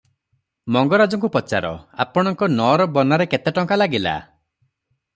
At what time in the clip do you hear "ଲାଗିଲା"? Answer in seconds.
3.83-4.19